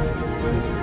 [0.00, 0.79] Música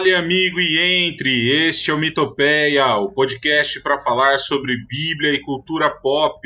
[0.00, 1.68] Fale, amigo, e entre.
[1.68, 6.40] Este é o Mitopeia, o podcast para falar sobre Bíblia e cultura pop.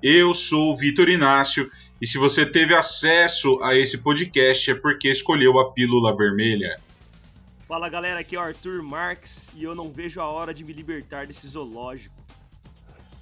[0.00, 1.68] Eu sou o Vitor Inácio
[2.00, 6.78] e se você teve acesso a esse podcast é porque escolheu a pílula vermelha.
[7.66, 10.72] Fala galera, aqui é o Arthur Marques e eu não vejo a hora de me
[10.72, 12.14] libertar desse zoológico.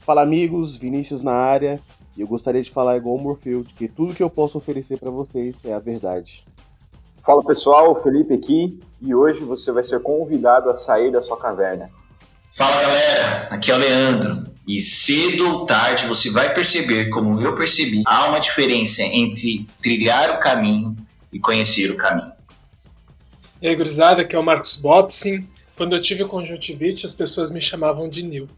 [0.01, 1.80] Fala amigos, Vinícius na área
[2.15, 5.10] e eu gostaria de falar igual o Morfield que tudo que eu posso oferecer para
[5.10, 6.45] vocês é a verdade.
[7.23, 11.90] Fala pessoal, Felipe aqui e hoje você vai ser convidado a sair da sua caverna.
[12.52, 17.54] Fala galera, aqui é o Leandro e cedo ou tarde você vai perceber, como eu
[17.54, 20.96] percebi, há uma diferença entre trilhar o caminho
[21.32, 22.32] e conhecer o caminho.
[23.60, 25.45] E aí, gurizada, aqui é o Marcos Bobson.
[25.76, 28.48] Quando eu tive conjuntivite, as pessoas me chamavam de Nil.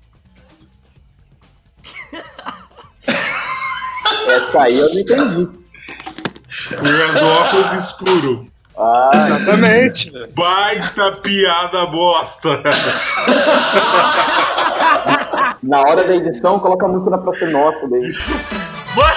[4.28, 5.48] Essa aí eu não entendi.
[6.76, 8.51] Com óculos escuro.
[8.76, 10.10] Ah, Exatamente.
[10.34, 12.62] Baita piada bosta.
[15.62, 18.10] na hora da edição, coloca a música da Praça Nossa daí.
[18.94, 19.12] Mano.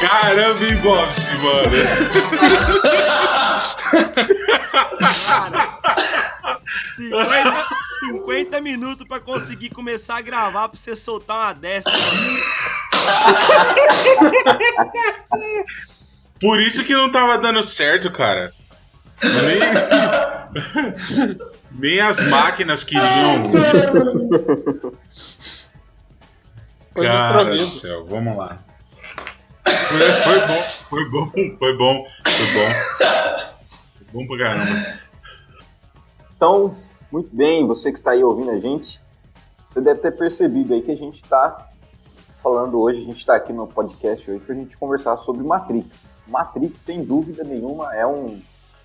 [0.00, 1.70] Caramba, hein, Bobs, mano.
[5.26, 5.78] Cara,
[6.94, 7.66] 50,
[8.10, 11.90] 50 minutos pra conseguir começar a gravar pra você soltar uma dessa.
[16.40, 18.52] Por isso que não tava dando certo, cara.
[19.22, 19.58] Nem,
[21.72, 23.50] Nem as máquinas queriam.
[26.94, 28.58] Foi Cara do céu, vamos lá.
[29.64, 32.74] Foi, foi bom, foi bom, foi bom, foi bom.
[33.96, 34.98] Foi bom pra caramba.
[36.36, 36.76] Então,
[37.10, 39.00] muito bem, você que está aí ouvindo a gente,
[39.64, 41.67] você deve ter percebido aí que a gente está
[42.48, 46.22] falando hoje, a gente está aqui no podcast hoje para a gente conversar sobre Matrix.
[46.26, 48.40] Matrix, sem dúvida nenhuma, é um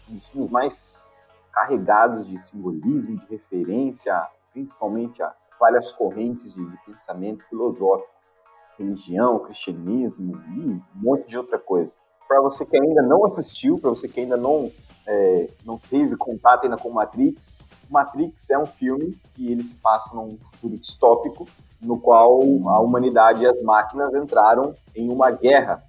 [0.06, 1.18] dos filmes mais
[1.54, 8.10] carregados de simbolismo, de referência, principalmente a várias correntes de, de pensamento filosófico,
[8.78, 11.94] religião, cristianismo e um monte de outra coisa.
[12.28, 14.70] Para você que ainda não assistiu, para você que ainda não
[15.08, 20.14] é, não teve contato ainda com Matrix, Matrix é um filme que ele se passa
[20.18, 21.48] num futuro distópico,
[21.84, 25.84] no qual a humanidade e as máquinas entraram em uma guerra.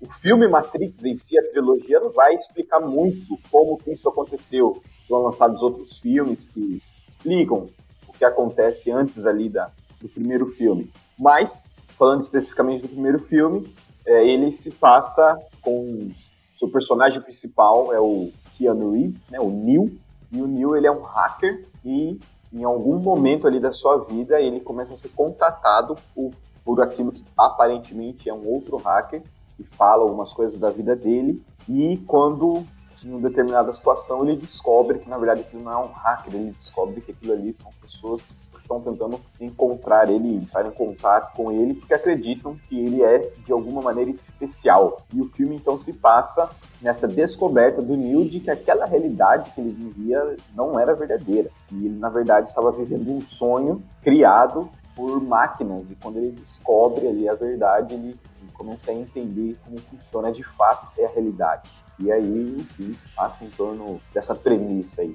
[0.00, 4.82] O filme Matrix em si, a trilogia, não vai explicar muito como que isso aconteceu.
[5.08, 7.68] Foram lançados outros filmes que explicam
[8.08, 9.70] o que acontece antes ali da,
[10.00, 10.90] do primeiro filme.
[11.18, 13.72] Mas, falando especificamente do primeiro filme,
[14.06, 16.10] é, ele se passa com
[16.56, 19.92] seu personagem principal é o Keanu Reeves, né, o Neo,
[20.32, 22.18] e o Neo ele é um hacker e
[22.52, 26.32] em algum momento ali da sua vida ele começa a ser contatado por,
[26.64, 29.22] por aquilo que aparentemente é um outro hacker
[29.58, 32.64] e fala algumas coisas da vida dele e quando
[33.06, 36.50] em uma determinada situação ele descobre que na verdade aquilo não é um hacker, ele
[36.50, 41.52] descobre que aquilo ali são pessoas que estão tentando encontrar ele, entrar em contato com
[41.52, 45.02] ele porque acreditam que ele é de alguma maneira especial.
[45.14, 46.50] E o filme então se passa
[46.82, 51.50] nessa descoberta do Neil de que aquela realidade que ele vivia não era verdadeira.
[51.70, 55.90] E ele, na verdade, estava vivendo um sonho criado por máquinas.
[55.90, 58.18] E quando ele descobre ali a verdade, ele,
[58.54, 61.68] começa a entender como funciona de fato é a realidade.
[61.98, 65.14] E aí o filme se passa em torno dessa premissa aí.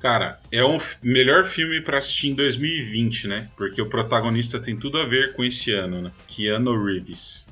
[0.00, 3.50] Cara, é o f- melhor filme pra assistir em 2020, né?
[3.56, 6.12] Porque o protagonista tem tudo a ver com esse ano, né?
[6.26, 7.46] Keanu Reeves.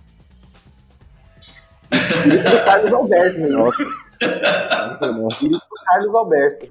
[1.90, 3.48] Espírito do Carlos Alberto, né?
[5.28, 6.68] Espírito do Carlos Alberto.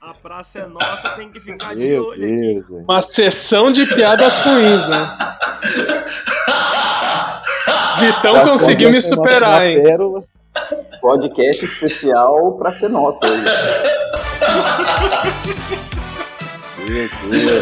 [0.00, 2.20] A praça é nossa, tem que ficar de Meu olho.
[2.20, 2.64] Deus.
[2.88, 5.16] Uma sessão de piadas ruins, né?
[8.00, 9.82] Vitão conseguiu me superar, hein?
[9.82, 10.24] pérola.
[11.00, 13.44] Podcast especial pra ser nosso hoje.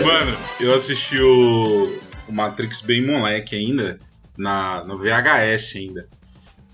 [0.05, 1.99] Mano, eu assisti o,
[2.29, 3.99] o Matrix bem moleque ainda,
[4.37, 6.09] na, no VHS ainda.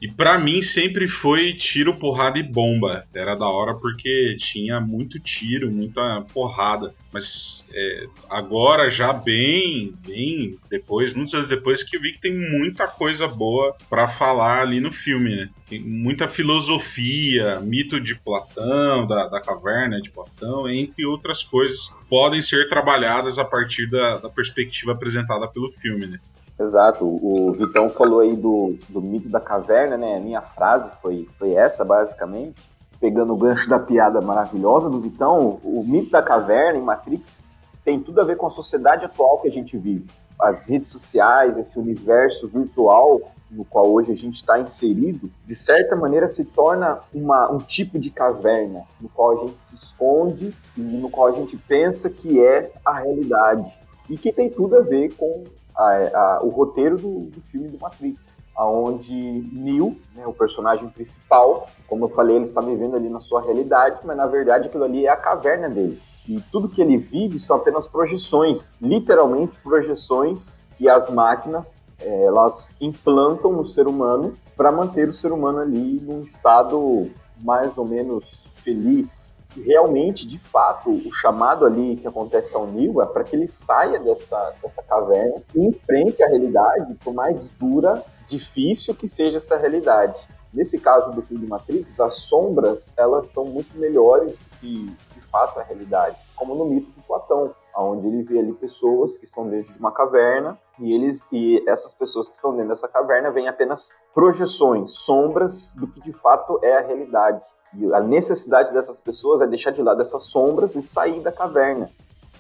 [0.04, 3.06] E para mim sempre foi tiro, porrada e bomba.
[3.14, 6.94] Era da hora porque tinha muito tiro, muita porrada.
[7.10, 12.86] Mas é, agora já bem, bem depois, muitos anos depois, que vi que tem muita
[12.86, 15.48] coisa boa para falar ali no filme, né?
[15.66, 22.42] Tem muita filosofia, mito de Platão, da, da caverna de Platão, entre outras coisas, podem
[22.42, 26.20] ser trabalhadas a partir da, da perspectiva apresentada pelo filme, né?
[26.58, 30.16] Exato, o Vitão falou aí do, do mito da caverna, né?
[30.16, 32.54] A minha frase foi, foi essa, basicamente.
[33.00, 38.00] Pegando o gancho da piada maravilhosa do Vitão, o mito da caverna em Matrix tem
[38.00, 40.08] tudo a ver com a sociedade atual que a gente vive.
[40.40, 43.20] As redes sociais, esse universo virtual
[43.54, 47.98] no qual hoje a gente está inserido, de certa maneira se torna uma, um tipo
[47.98, 52.44] de caverna, no qual a gente se esconde e no qual a gente pensa que
[52.44, 53.72] é a realidade.
[54.10, 55.44] E que tem tudo a ver com
[55.76, 59.14] a, a, o roteiro do, do, filme do Matrix, aonde
[59.52, 63.98] Neo, né, o personagem principal, como eu falei, ele está vivendo ali na sua realidade,
[64.04, 66.00] mas na verdade aquilo ali é a caverna dele.
[66.28, 72.80] E tudo que ele vive são apenas projeções, literalmente projeções que as máquinas é, elas
[72.80, 78.48] implantam no ser humano para manter o ser humano ali num estado mais ou menos
[78.54, 79.42] feliz.
[79.56, 83.98] Realmente, de fato, o chamado ali que acontece ao Neo é para que ele saia
[83.98, 90.20] dessa, dessa caverna e enfrente a realidade, por mais dura, difícil que seja essa realidade.
[90.52, 95.20] Nesse caso do filme de Matrix, as sombras elas são muito melhores do que, de
[95.22, 99.48] fato, a realidade, como no mito de Platão onde ele vê ali pessoas que estão
[99.48, 103.48] dentro de uma caverna e eles e essas pessoas que estão dentro dessa caverna veem
[103.48, 107.40] apenas projeções, sombras do que de fato é a realidade.
[107.76, 111.90] E a necessidade dessas pessoas é deixar de lado essas sombras e sair da caverna,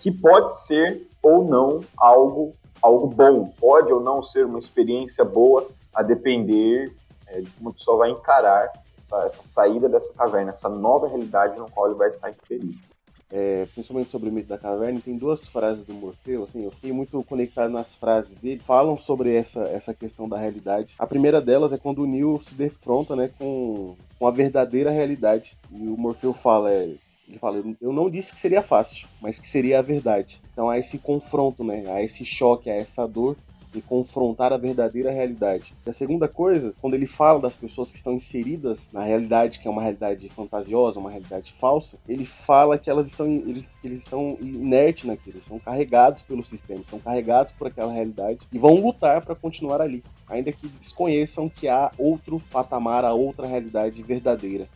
[0.00, 5.66] que pode ser ou não algo algo bom, pode ou não ser uma experiência boa,
[5.94, 6.94] a depender
[7.26, 11.58] é, de como a pessoa vai encarar essa, essa saída dessa caverna, essa nova realidade
[11.58, 12.93] no qual ele vai estar inserido
[13.30, 16.92] é, principalmente sobre o mito da caverna, tem duas frases do Morfeu, assim, eu fiquei
[16.92, 20.94] muito conectado nas frases dele, falam sobre essa, essa questão da realidade.
[20.98, 25.56] A primeira delas é quando o Neo se defronta, né, com, com a verdadeira realidade.
[25.70, 26.94] E o Morfeu fala, é,
[27.26, 30.42] ele fala, eu não disse que seria fácil, mas que seria a verdade.
[30.52, 33.36] Então há esse confronto, né, há esse choque, há essa dor
[33.74, 35.74] e confrontar a verdadeira realidade.
[35.86, 39.68] E a segunda coisa, quando ele fala das pessoas que estão inseridas na realidade, que
[39.68, 44.00] é uma realidade fantasiosa, uma realidade falsa, ele fala que elas estão, eles, que eles
[44.00, 49.24] estão inertes naquilo, estão carregados pelo sistema, estão carregados por aquela realidade e vão lutar
[49.24, 54.68] para continuar ali, ainda que desconheçam que há outro patamar, há outra realidade verdadeira.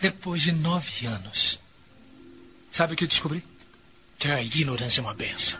[0.00, 1.58] Depois de nove anos,
[2.70, 3.42] sabe o que eu descobri?
[4.18, 5.58] Que a ignorância é uma benção.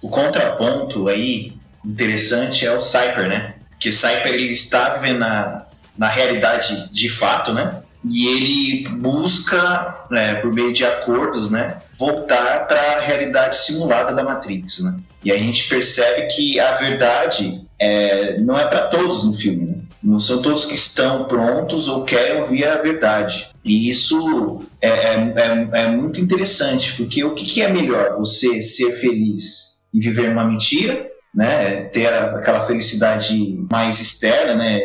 [0.00, 3.54] O contraponto aí interessante é o Cyper, né?
[3.78, 5.66] Que Cyper ele está vivendo na,
[5.96, 7.82] na realidade de fato, né?
[8.10, 14.22] E ele busca, né, por meio de acordos, né, voltar para a realidade simulada da
[14.22, 14.96] Matrix, né?
[15.24, 19.74] E a gente percebe que a verdade é, não é para todos no filme, né?
[20.02, 23.48] Não são todos que estão prontos ou querem ouvir a verdade.
[23.64, 28.14] E isso é, é, é, é muito interessante, porque o que, que é melhor?
[28.18, 34.80] Você ser feliz e viver uma mentira né, ter aquela felicidade mais externa, né,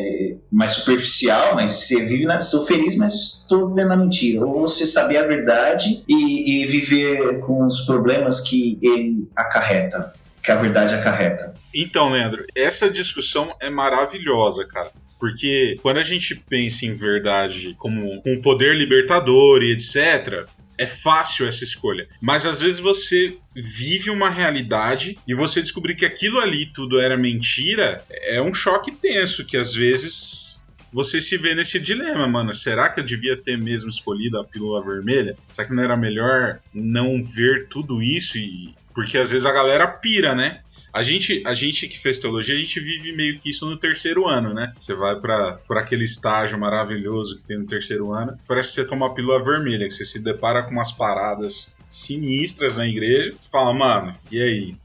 [0.51, 4.45] mais superficial, mas você vive na, sou feliz, mas estou vivendo a mentira.
[4.45, 10.11] Ou você saber a verdade e, e viver com os problemas que ele acarreta,
[10.41, 11.53] que a verdade acarreta.
[11.73, 14.89] Então, Leandro, essa discussão é maravilhosa, cara.
[15.19, 20.47] Porque quando a gente pensa em verdade como um poder libertador e etc.,
[20.79, 22.07] é fácil essa escolha.
[22.21, 27.17] Mas às vezes você vive uma realidade e você descobrir que aquilo ali tudo era
[27.17, 32.53] mentira, é um choque tenso que às vezes você se vê nesse dilema, mano.
[32.53, 35.37] Será que eu devia ter mesmo escolhido a pílula vermelha?
[35.49, 39.87] Será que não era melhor não ver tudo isso e porque às vezes a galera
[39.87, 40.61] pira, né?
[40.91, 44.27] A gente, a gente que fez teologia, a gente vive meio que isso no terceiro
[44.27, 44.73] ano, né?
[44.77, 49.05] Você vai para aquele estágio maravilhoso que tem no terceiro ano, parece que você toma
[49.05, 53.73] uma pílula vermelha, que você se depara com umas paradas sinistras na igreja, e fala,
[53.73, 54.75] mano, e aí?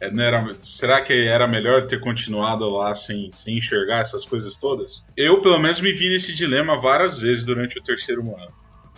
[0.00, 5.02] É, era, será que era melhor ter continuado lá sem, sem enxergar essas coisas todas?
[5.16, 8.52] Eu, pelo menos, me vi nesse dilema várias vezes durante o terceiro ano.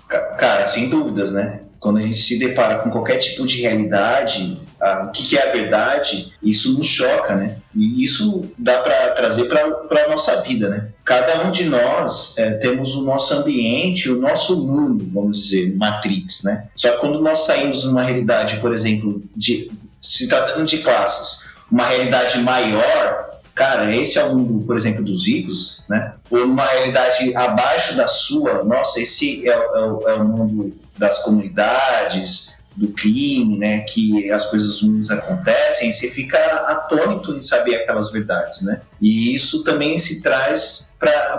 [0.09, 1.68] Cara, sem dúvidas, né?
[1.81, 5.49] Quando a gente se depara com qualquer tipo de realidade, ah, o que, que, é
[5.49, 7.57] a verdade, isso nos choca, né?
[7.75, 10.89] E isso dá para trazer para a nossa vida, né?
[11.05, 16.43] Cada um de nós é, temos o nosso ambiente, o nosso mundo, vamos dizer, Matrix,
[16.45, 16.69] né?
[16.77, 19.71] Só que quando nós saímos numa realidade, por exemplo, de
[20.01, 25.27] se tratando de classes, uma realidade maior, cara, esse é o mundo, por exemplo, dos
[25.27, 26.15] ricos, né?
[26.31, 32.59] Ou numa realidade abaixo da sua, nossa, esse é, é, é o mundo das comunidades,
[32.79, 38.63] do crime, né, que as coisas ruins acontecem, você fica atônito em saber aquelas verdades,
[38.63, 38.83] né?
[39.01, 41.39] E isso também se traz para a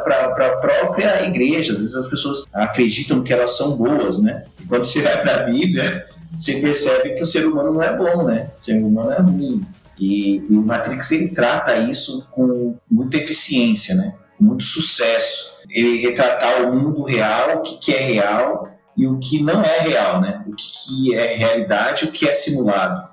[0.59, 1.71] própria igreja.
[1.71, 4.43] Às vezes as pessoas acreditam que elas são boas, né?
[4.59, 6.05] E quando você vai para a Bíblia,
[6.37, 8.49] você percebe que o ser humano não é bom, né?
[8.59, 9.65] O ser humano é ruim.
[9.97, 14.13] E, e o Matrix ele trata isso com muita eficiência, né?
[14.37, 15.57] Com muito sucesso.
[15.69, 19.79] Ele retratar o mundo real, o que, que é real e o que não é
[19.79, 20.43] real, né?
[20.45, 23.07] O que, é realidade, o que é simulado.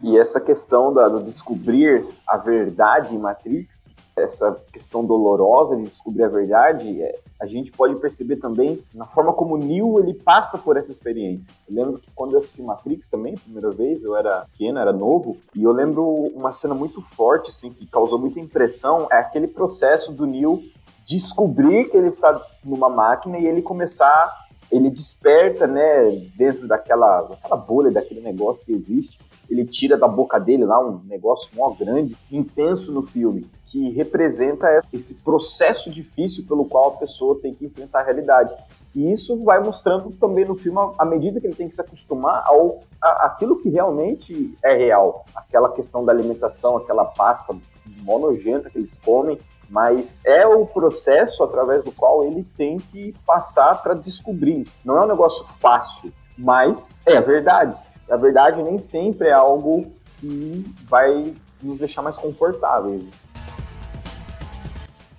[0.00, 6.22] E essa questão da, do descobrir a verdade em Matrix, essa questão dolorosa de descobrir
[6.22, 10.76] a verdade, é, a gente pode perceber também na forma como Neo ele passa por
[10.76, 11.56] essa experiência.
[11.68, 15.38] Eu lembro que quando eu assisti Matrix também, primeira vez, eu era pequeno, era novo,
[15.56, 16.04] e eu lembro
[16.36, 20.62] uma cena muito forte, assim, que causou muita impressão, é aquele processo do Neo
[21.04, 24.43] descobrir que ele está numa máquina e ele começar
[24.74, 30.40] ele desperta, né, dentro daquela, daquela bolha, daquele negócio que existe, ele tira da boca
[30.40, 36.64] dele lá um negócio mó grande, intenso no filme, que representa esse processo difícil pelo
[36.64, 38.52] qual a pessoa tem que enfrentar a realidade.
[38.92, 42.42] E isso vai mostrando também no filme à medida que ele tem que se acostumar
[42.44, 45.24] ao a, aquilo que realmente é real.
[45.36, 47.56] Aquela questão da alimentação, aquela pasta
[48.02, 49.38] monogenta que eles comem,
[49.68, 54.68] mas é o processo através do qual ele tem que passar para descobrir.
[54.84, 57.80] Não é um negócio fácil, mas é a verdade.
[58.10, 63.04] A verdade nem sempre é algo que vai nos deixar mais confortáveis.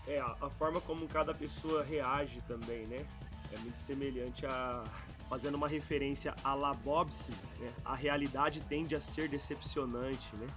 [0.08, 3.06] É, a forma como cada pessoa reage também, né?
[3.52, 4.84] É muito semelhante a
[5.30, 7.74] fazendo uma referência a La né?
[7.84, 10.48] a realidade tende a ser decepcionante, né?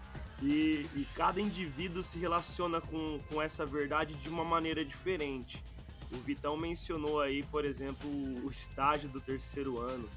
[0.41, 5.65] E, e, cada indivíduo se relaciona com, com essa verdade de uma maneira diferente.
[6.13, 8.09] O Vitão mencionou aí, por exemplo,
[8.45, 10.09] o estágio do terceiro ano.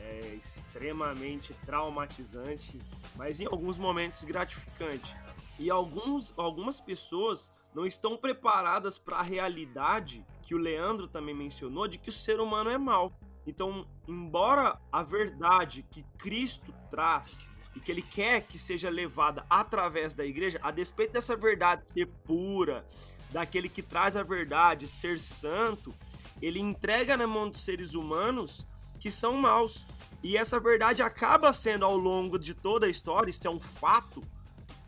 [0.00, 2.80] É extremamente traumatizante,
[3.14, 5.16] mas em alguns momentos gratificante.
[5.58, 11.86] E alguns, algumas pessoas não estão preparadas para a realidade que o Leandro também mencionou
[11.86, 13.12] de que o ser humano é mau.
[13.46, 20.12] Então, embora a verdade que Cristo traz e que ele quer que seja levada através
[20.12, 22.84] da igreja, a despeito dessa verdade ser pura,
[23.30, 25.94] daquele que traz a verdade ser santo,
[26.42, 28.66] ele entrega na mão dos seres humanos
[28.98, 29.86] que são maus.
[30.24, 34.24] E essa verdade acaba sendo ao longo de toda a história, isso é um fato,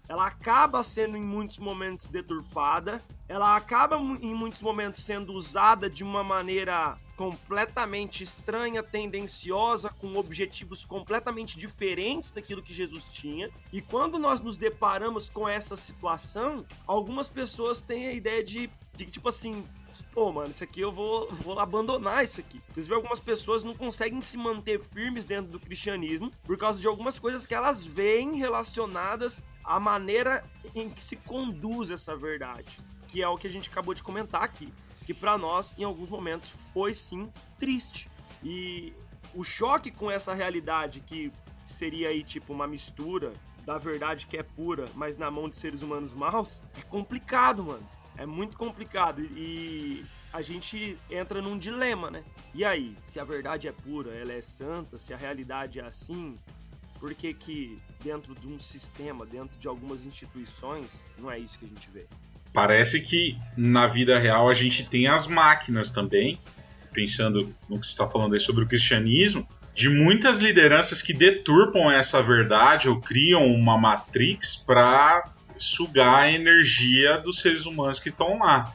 [0.09, 6.03] ela acaba sendo em muitos momentos deturpada, ela acaba em muitos momentos sendo usada de
[6.03, 13.51] uma maneira completamente estranha, tendenciosa, com objetivos completamente diferentes daquilo que Jesus tinha.
[13.71, 19.05] E quando nós nos deparamos com essa situação, algumas pessoas têm a ideia de, de
[19.05, 19.67] tipo assim,
[20.15, 22.59] pô, mano, isso aqui eu vou, vou abandonar isso aqui.
[22.71, 27.19] Inclusive, algumas pessoas não conseguem se manter firmes dentro do cristianismo por causa de algumas
[27.19, 30.43] coisas que elas veem relacionadas à maneira
[30.75, 34.43] em que se conduz essa verdade, que é o que a gente acabou de comentar
[34.43, 34.73] aqui,
[35.11, 38.09] que para nós, em alguns momentos, foi sim triste.
[38.45, 38.93] E
[39.35, 41.33] o choque com essa realidade que
[41.67, 43.33] seria aí tipo uma mistura
[43.67, 47.83] da verdade que é pura, mas na mão de seres humanos maus, é complicado, mano.
[48.17, 52.23] É muito complicado e a gente entra num dilema, né?
[52.55, 56.39] E aí, se a verdade é pura, ela é santa, se a realidade é assim,
[57.01, 61.65] por que que dentro de um sistema, dentro de algumas instituições, não é isso que
[61.65, 62.07] a gente vê?
[62.53, 66.39] Parece que na vida real a gente tem as máquinas também,
[66.93, 71.91] pensando no que você está falando aí sobre o cristianismo, de muitas lideranças que deturpam
[71.91, 78.39] essa verdade ou criam uma matrix para sugar a energia dos seres humanos que estão
[78.41, 78.75] lá.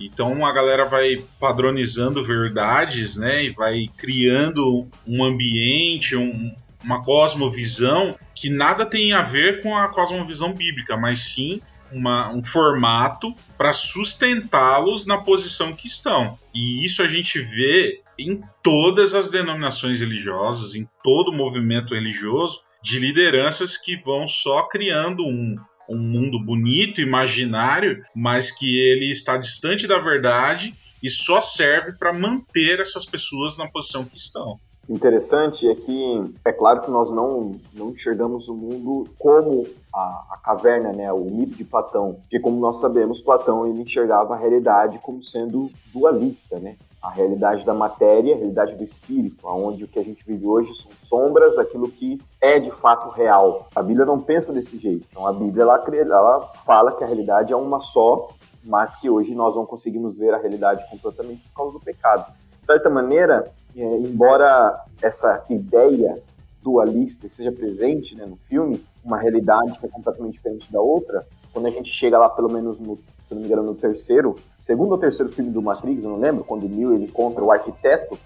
[0.00, 6.52] Então a galera vai padronizando verdades, né, e vai criando um ambiente, um,
[6.82, 11.60] uma cosmovisão que nada tem a ver com a cosmovisão bíblica, mas sim
[11.94, 16.38] uma, um formato para sustentá-los na posição que estão.
[16.54, 22.98] E isso a gente vê em todas as denominações religiosas, em todo movimento religioso, de
[22.98, 25.56] lideranças que vão só criando um,
[25.88, 32.12] um mundo bonito, imaginário, mas que ele está distante da verdade e só serve para
[32.12, 34.58] manter essas pessoas na posição que estão.
[34.88, 40.38] Interessante é que é claro que nós não, não enxergamos o mundo como a, a,
[40.42, 44.98] caverna, né, o mito de Platão, porque como nós sabemos, Platão ele enxergava a realidade
[44.98, 46.76] como sendo dualista, né?
[47.00, 50.74] A realidade da matéria, a realidade do espírito, onde o que a gente vive hoje
[50.74, 53.68] são sombras daquilo que é de fato real.
[53.74, 55.06] A Bíblia não pensa desse jeito.
[55.10, 58.30] Então a Bíblia ela, ela fala que a realidade é uma só,
[58.64, 62.32] mas que hoje nós não conseguimos ver a realidade completamente por causa do pecado.
[62.58, 66.22] De certa maneira, é, embora essa ideia
[66.62, 71.66] dualista esteja presente né, no filme, uma realidade que é completamente diferente da outra, quando
[71.66, 74.98] a gente chega lá, pelo menos no, se não me engano, no terceiro, segundo ou
[74.98, 78.18] terceiro filme do Matrix, eu não lembro, quando o Neo ele encontra o arquiteto,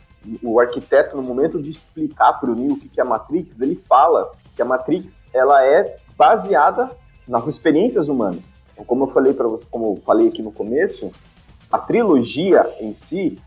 [0.43, 3.75] o arquiteto, no momento de explicar para o Neo o que é a Matrix, ele
[3.75, 6.91] fala que a Matrix ela é baseada
[7.27, 8.43] nas experiências humanas.
[8.73, 11.13] Então, como eu falei para você, como eu falei aqui no começo,
[11.71, 13.39] a trilogia em si,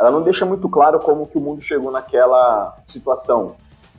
[0.00, 3.56] ela não deixa muito claro como que o mundo chegou naquela situação,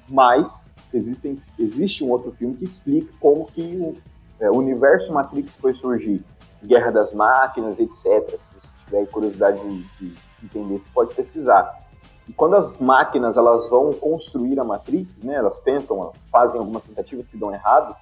[0.10, 4.02] mas existem, existe um outro filme que explica como que
[4.40, 6.26] é, o universo Matrix foi surgir,
[6.64, 8.34] Guerra das Máquinas, etc.
[8.36, 11.80] Se você tiver curiosidade de, de entender, você pode pesquisar.
[12.28, 16.88] E quando as máquinas elas vão construir a Matrix, né, elas tentam, elas fazem algumas
[16.88, 17.96] tentativas que dão errado,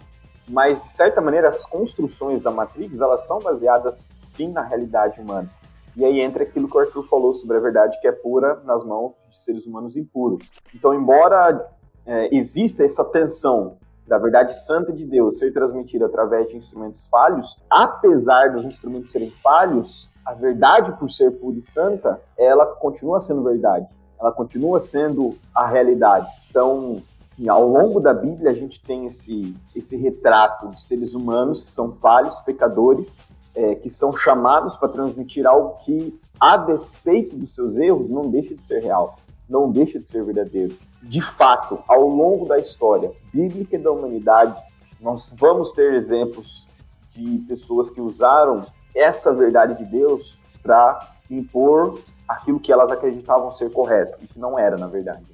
[0.48, 5.50] mas de certa maneira as construções da Matrix elas são baseadas sim na realidade humana.
[5.96, 8.84] E aí entra aquilo que o Arthur falou sobre a verdade que é pura nas
[8.84, 10.52] mãos de seres humanos impuros.
[10.74, 11.70] Então, embora
[12.06, 13.78] é, exista essa tensão
[14.08, 19.32] da verdade santa de Deus ser transmitida através de instrumentos falhos, apesar dos instrumentos serem
[19.32, 23.86] falhos, a verdade por ser pura e santa, ela continua sendo verdade.
[24.20, 26.28] Ela continua sendo a realidade.
[26.50, 27.02] Então,
[27.48, 31.92] ao longo da Bíblia, a gente tem esse, esse retrato de seres humanos que são
[31.92, 33.22] falhos, pecadores,
[33.60, 38.56] é, que são chamados para transmitir algo que, a despeito dos seus erros, não deixa
[38.56, 43.80] de ser real, não deixa de ser verdadeiro de fato, ao longo da história bíblica
[43.80, 44.62] da humanidade,
[45.00, 46.70] nós vamos ter exemplos
[47.10, 53.72] de pessoas que usaram essa verdade de Deus para impor aquilo que elas acreditavam ser
[53.72, 55.26] correto e que não era, na verdade.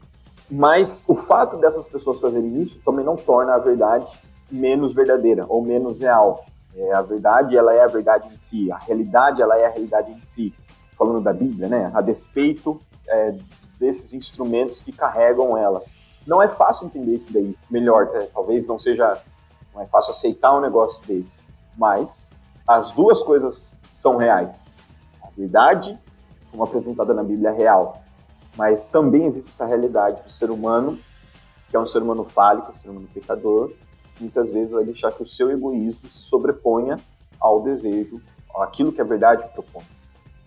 [0.50, 4.20] Mas o fato dessas pessoas fazerem isso também não torna a verdade
[4.52, 6.46] menos verdadeira ou menos real.
[6.76, 8.72] É, a verdade, ela é a verdade em si.
[8.72, 10.54] A realidade, ela é a realidade em si.
[10.92, 11.92] Falando da Bíblia, né?
[11.94, 13.36] A despeito é,
[13.80, 15.82] desses instrumentos que carregam ela.
[16.26, 17.56] Não é fácil entender isso daí.
[17.70, 18.28] Melhor, né?
[18.34, 19.22] talvez não seja,
[19.74, 21.48] não é fácil aceitar um negócio desse.
[21.78, 22.34] Mas
[22.68, 24.72] as duas coisas são reais.
[25.22, 25.98] A verdade,
[26.52, 28.02] como apresentada na Bíblia, é real.
[28.58, 30.98] Mas também existe essa realidade do ser humano,
[31.70, 33.72] que é um ser humano fálico, um ser humano pecador,
[34.20, 37.00] muitas vezes vai deixar que o seu egoísmo se sobreponha
[37.40, 38.22] ao desejo,
[38.56, 39.84] àquilo que a verdade propõe.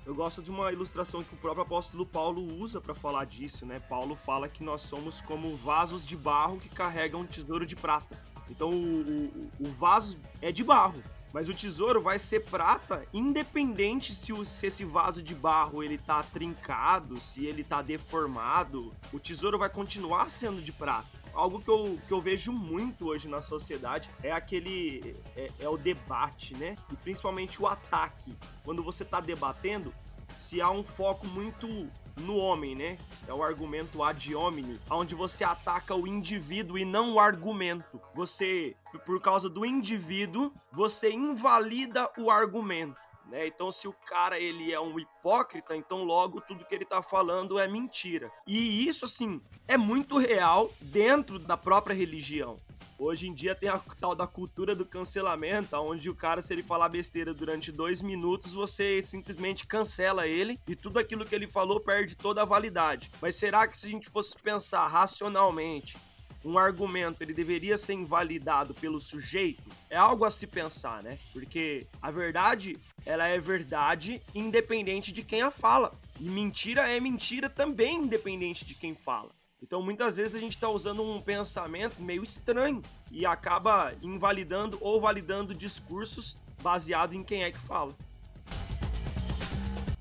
[0.06, 3.78] Eu gosto de uma ilustração que o próprio apóstolo Paulo usa para falar disso, né?
[3.78, 8.18] Paulo fala que nós somos como vasos de barro que carregam um tesouro de prata.
[8.48, 14.14] Então o, o, o vaso é de barro, mas o tesouro vai ser prata, independente
[14.14, 19.20] se, o, se, esse vaso de barro ele tá trincado, se ele tá deformado, o
[19.20, 23.40] tesouro vai continuar sendo de prata algo que eu, que eu vejo muito hoje na
[23.40, 25.16] sociedade é aquele.
[25.36, 26.76] É, é, o debate, né?
[26.90, 28.34] E principalmente o ataque.
[28.64, 29.94] Quando você tá debatendo,
[30.36, 32.98] se há um foco muito no homem, né?
[33.28, 38.00] É o argumento ad hominem, onde você ataca o indivíduo e não o argumento.
[38.16, 38.74] Você,
[39.06, 42.96] por causa do indivíduo, você invalida o argumento.
[43.28, 43.46] Né?
[43.46, 47.58] Então, se o cara ele é um hipócrita, então logo tudo que ele tá falando
[47.58, 48.30] é mentira.
[48.46, 52.58] E isso, assim, é muito real dentro da própria religião.
[52.98, 56.64] Hoje em dia tem a tal da cultura do cancelamento, onde o cara, se ele
[56.64, 61.78] falar besteira durante dois minutos, você simplesmente cancela ele e tudo aquilo que ele falou
[61.78, 63.08] perde toda a validade.
[63.20, 65.96] Mas será que se a gente fosse pensar racionalmente
[66.44, 71.18] um argumento ele deveria ser invalidado pelo sujeito, é algo a se pensar, né?
[71.32, 75.98] Porque a verdade, ela é verdade independente de quem a fala.
[76.20, 79.30] E mentira é mentira também independente de quem fala.
[79.62, 85.00] Então muitas vezes a gente está usando um pensamento meio estranho e acaba invalidando ou
[85.00, 87.96] validando discursos baseado em quem é que fala.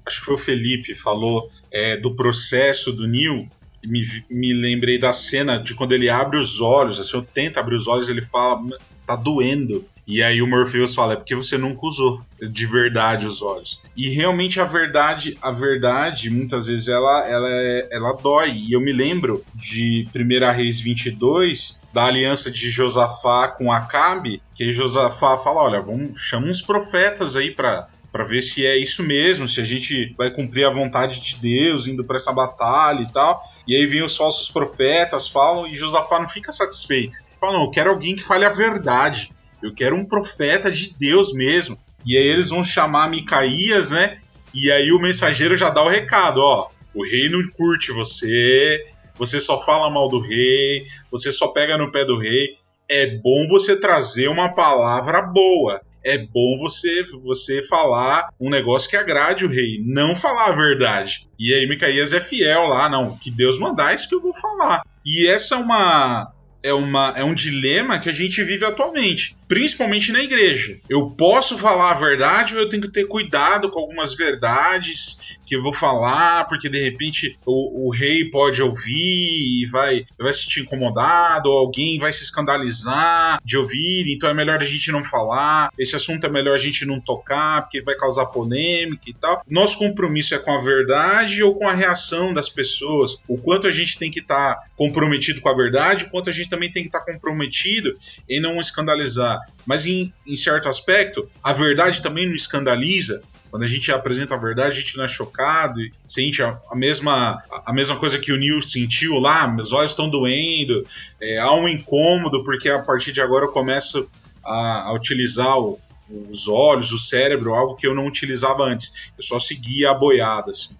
[0.05, 3.49] Acho que foi o Felipe falou é, do processo do Neil
[3.85, 7.75] me, me lembrei da cena de quando ele abre os olhos, assim, eu tento abrir
[7.75, 8.59] os olhos ele fala,
[9.05, 9.85] tá doendo.
[10.07, 13.81] E aí o Morpheus fala, é porque você nunca usou de verdade os olhos.
[13.95, 18.51] E realmente a verdade, a verdade, muitas vezes ela, ela, é, ela dói.
[18.51, 24.71] E eu me lembro de 1 Reis 22, da aliança de Josafá com Acabe, que
[24.71, 29.47] Josafá fala, olha, vamos, chama uns profetas aí para para ver se é isso mesmo,
[29.47, 33.43] se a gente vai cumprir a vontade de Deus indo para essa batalha e tal.
[33.67, 37.17] E aí vem os falsos profetas, falam, e Josafá não fica satisfeito.
[37.39, 39.31] Fala, não, eu quero alguém que fale a verdade.
[39.61, 41.77] Eu quero um profeta de Deus mesmo.
[42.05, 44.19] E aí eles vão chamar Micaías, né?
[44.53, 46.69] E aí o mensageiro já dá o recado, ó.
[46.93, 48.85] O rei não curte você,
[49.17, 52.57] você só fala mal do rei, você só pega no pé do rei.
[52.89, 55.81] É bom você trazer uma palavra boa.
[56.03, 61.27] É bom você você falar um negócio que agrade o rei, não falar a verdade.
[61.37, 64.33] E aí Micaías é fiel lá, não, que Deus mandar é isso que eu vou
[64.33, 64.83] falar.
[65.05, 66.31] E essa é uma
[66.63, 70.79] é, uma, é um dilema que a gente vive atualmente, principalmente na igreja.
[70.89, 75.55] Eu posso falar a verdade ou eu tenho que ter cuidado com algumas verdades que
[75.55, 80.43] eu vou falar, porque de repente o, o rei pode ouvir e vai, vai se
[80.43, 85.05] sentir incomodado, ou alguém vai se escandalizar de ouvir, então é melhor a gente não
[85.05, 85.71] falar.
[85.79, 89.41] Esse assunto é melhor a gente não tocar, porque vai causar polêmica e tal.
[89.49, 93.71] Nosso compromisso é com a verdade ou com a reação das pessoas, o quanto a
[93.71, 96.83] gente tem que estar tá comprometido com a verdade, o quanto a gente também tem
[96.83, 97.97] que estar tá comprometido
[98.29, 99.36] em não escandalizar.
[99.65, 104.37] Mas em, em certo aspecto, a verdade também não escandaliza, quando a gente apresenta a
[104.37, 108.31] verdade, a gente não é chocado e sente a, a mesma, a mesma coisa que
[108.31, 110.85] o Neil sentiu lá, meus olhos estão doendo,
[111.21, 114.09] é, há um incômodo, porque a partir de agora eu começo
[114.43, 118.93] a, a utilizar o, os olhos, o cérebro, algo que eu não utilizava antes.
[119.17, 120.51] Eu só seguia a boiada.
[120.51, 120.75] Assim.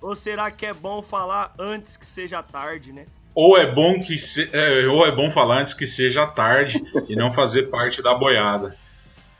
[0.00, 3.06] Ou será que é bom falar antes que seja tarde, né?
[3.40, 7.14] Ou é bom que se, é, ou é bom falar antes que seja tarde e
[7.14, 8.74] não fazer parte da boiada.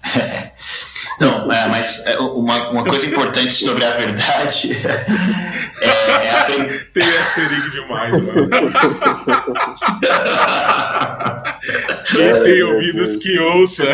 [1.20, 4.72] Não, é, mas é, uma, uma coisa importante sobre a verdade
[5.80, 6.66] é, é a prim...
[6.94, 8.48] Tem asterisco demais, mano.
[12.06, 13.84] Quem tem ouvidos que ouça.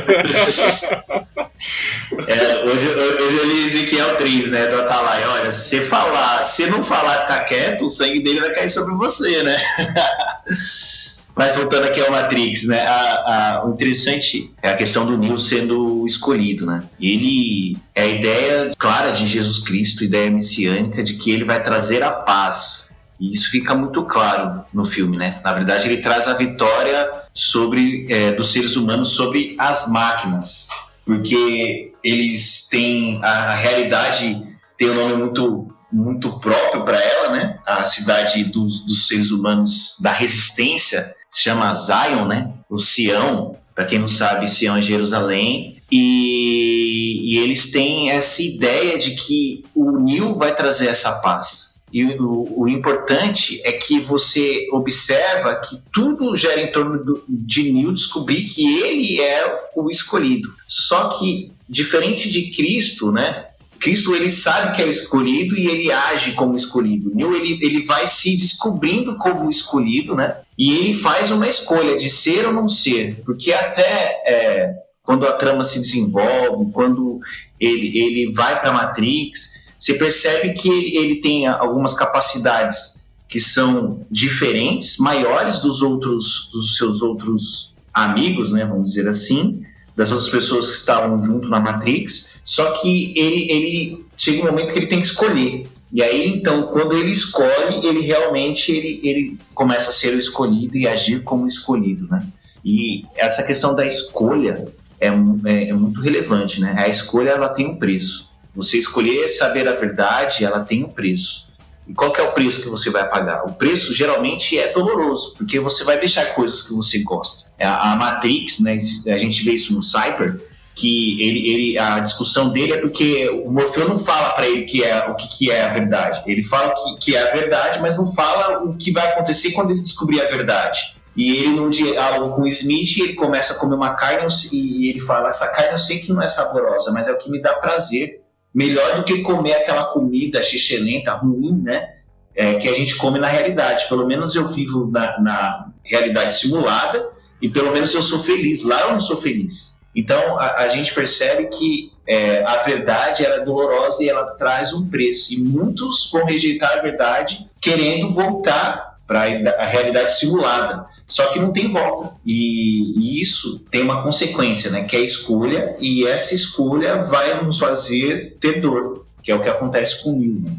[2.29, 5.25] É, hoje, hoje eu li Ezequiel 3, né, do Atalai.
[5.27, 9.43] Olha, se falar, se não falar ficar quieto, o sangue dele vai cair sobre você,
[9.43, 9.57] né?
[11.35, 12.87] Mas voltando aqui ao Matrix, né?
[12.87, 16.85] A, a, o interessante é a questão do Neo sendo escolhido, né?
[17.01, 22.03] Ele é a ideia clara de Jesus Cristo, ideia messiânica de que ele vai trazer
[22.03, 22.95] a paz.
[23.21, 25.41] E isso fica muito claro no filme, né?
[25.43, 30.69] Na verdade, ele traz a vitória sobre é, dos seres humanos sobre as máquinas,
[31.05, 37.59] porque eles têm a, realidade tem um nome muito muito próprio para ela, né?
[37.65, 42.51] A cidade dos, dos seres humanos da resistência se chama Zion, né?
[42.69, 45.83] O Sião, para quem não sabe, Sião é Jerusalém.
[45.91, 51.81] E, e, eles têm essa ideia de que o Nil vai trazer essa paz.
[51.93, 57.71] E o, o importante é que você observa que tudo gera em torno do, de
[57.73, 60.53] Nil descobrir que ele é o escolhido.
[60.67, 63.47] Só que, diferente de Cristo, né?
[63.85, 67.15] Cristo ele sabe que é o escolhido e ele age como escolhido.
[67.15, 70.39] Neo ele, ele vai se descobrindo como escolhido, né?
[70.57, 75.35] E ele faz uma escolha de ser ou não ser, porque até é, quando a
[75.35, 77.21] trama se desenvolve, quando
[77.61, 83.39] ele, ele vai para a Matrix, você percebe que ele, ele tem algumas capacidades que
[83.39, 88.65] são diferentes, maiores dos outros, dos seus outros amigos, né?
[88.65, 89.63] Vamos dizer assim,
[89.95, 92.34] das outras pessoas que estavam junto na Matrix.
[92.45, 95.67] Só que ele, ele chega um momento que ele tem que escolher.
[95.91, 100.77] E aí, então, quando ele escolhe, ele realmente ele, ele começa a ser o escolhido
[100.77, 102.27] e agir como escolhido, né?
[102.65, 104.67] E essa questão da escolha
[105.01, 106.75] é, é, é, muito relevante, né?
[106.77, 108.33] A escolha, ela tem um preço.
[108.55, 111.53] Você escolher saber a verdade, ela tem um preço.
[111.87, 113.45] E qual que é o preço que você vai pagar?
[113.45, 117.53] O preço, geralmente, é doloroso, porque você vai deixar coisas que você gosta.
[117.61, 118.77] A, a Matrix, né?
[119.07, 120.41] A gente vê isso no Cyber,
[120.75, 124.83] que ele, ele, a discussão dele é porque o Morfeu não fala para ele que
[124.83, 126.23] é, o que, que, é a verdade.
[126.27, 129.71] Ele fala que, que é a verdade, mas não fala o que vai acontecer quando
[129.71, 130.97] ele descobrir a verdade.
[131.17, 134.99] E ele, num diálogo com o Smith, ele começa a comer uma carne e ele
[134.99, 137.55] fala: Essa carne eu sei que não é saborosa, mas é o que me dá
[137.55, 138.21] prazer.
[138.53, 141.95] Melhor do que comer aquela comida xixelenta, ruim, né?
[142.35, 143.89] É, que a gente come na realidade.
[143.89, 147.11] Pelo menos eu vivo na, na realidade simulada
[147.41, 148.65] e pelo menos eu sou feliz.
[148.65, 149.74] Lá eu não sou feliz.
[149.95, 154.73] Então a, a gente percebe que é, a verdade ela é dolorosa e ela traz
[154.73, 155.33] um preço.
[155.33, 160.87] E muitos vão rejeitar a verdade querendo voltar para a realidade simulada.
[161.07, 162.15] Só que não tem volta.
[162.25, 164.85] E, e, isso tem uma consequência, né?
[164.85, 169.43] Que é a escolha, e essa escolha vai nos fazer ter dor, que é o
[169.43, 170.41] que acontece com o Neil.
[170.41, 170.53] Né?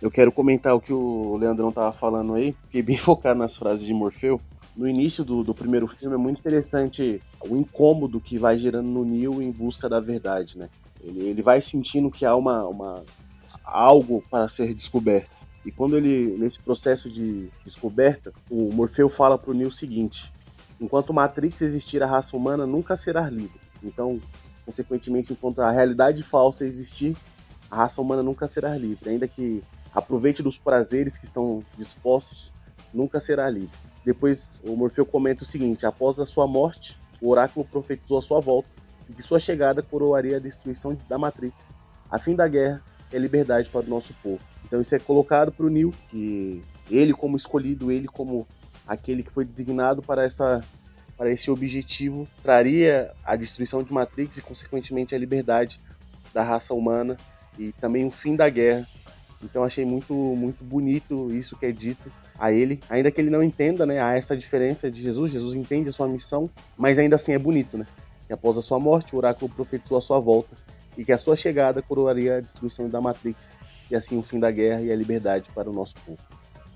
[0.00, 3.86] Eu quero comentar o que o Leandrão tava falando aí, fiquei bem focado nas frases
[3.86, 4.40] de Morfeu
[4.76, 9.04] no início do, do primeiro filme é muito interessante o incômodo que vai gerando no
[9.04, 10.68] Neo em busca da verdade, né?
[11.02, 13.04] Ele, ele vai sentindo que há uma, uma
[13.64, 15.30] algo para ser descoberto.
[15.64, 20.32] E quando ele, nesse processo de descoberta, o Morfeu fala para o Neo o seguinte:
[20.80, 23.60] enquanto Matrix existir, a raça humana nunca será livre.
[23.82, 24.20] Então,
[24.64, 27.16] consequentemente, enquanto a realidade falsa existir,
[27.70, 29.08] a raça humana nunca será livre.
[29.08, 32.52] Ainda que aproveite dos prazeres que estão dispostos,
[32.92, 33.76] nunca será livre.
[34.06, 38.40] Depois o Morfeu comenta o seguinte: após a sua morte, o oráculo profetizou a sua
[38.40, 38.76] volta
[39.08, 41.74] e que sua chegada coroaria a destruição da Matrix,
[42.08, 42.80] a fim da guerra
[43.12, 44.42] e a liberdade para o nosso povo.
[44.64, 48.46] Então isso é colocado para o Neil, que ele como escolhido, ele como
[48.86, 50.62] aquele que foi designado para essa
[51.16, 55.80] para esse objetivo, traria a destruição de Matrix e consequentemente a liberdade
[56.32, 57.16] da raça humana
[57.58, 58.86] e também o fim da guerra.
[59.42, 63.42] Então achei muito muito bonito isso que é dito a ele, ainda que ele não
[63.42, 67.32] entenda, né, há essa diferença de Jesus, Jesus entende a sua missão, mas ainda assim
[67.32, 67.86] é bonito, né?
[68.28, 70.56] E após a sua morte, o oráculo profetizou a sua volta
[70.96, 73.58] e que a sua chegada coroaria a destruição da Matrix
[73.90, 76.18] e assim o fim da guerra e a liberdade para o nosso povo.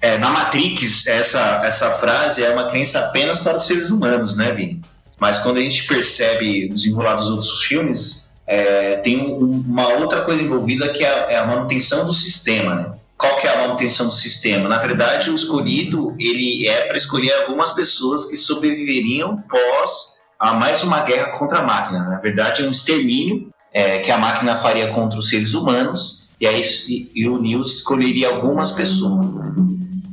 [0.01, 4.53] É, na Matrix, essa, essa frase é uma crença apenas para os seres humanos, né,
[4.53, 4.81] Vini?
[5.19, 10.23] Mas quando a gente percebe o desenrolar dos outros filmes, é, tem um, uma outra
[10.23, 12.93] coisa envolvida que é, é a manutenção do sistema, né?
[13.21, 14.67] Qual que é a manutenção do sistema?
[14.67, 20.83] Na verdade, o escolhido ele é para escolher algumas pessoas que sobreviveriam pós a mais
[20.83, 22.09] uma guerra contra a máquina.
[22.09, 26.47] Na verdade, é um extermínio é, que a máquina faria contra os seres humanos e
[26.47, 29.35] aí e, e o Neo escolheria algumas pessoas.